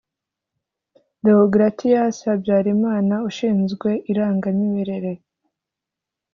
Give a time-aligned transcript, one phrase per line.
[1.25, 5.13] Deogratias Habyarimana ushinzwe irangamimerere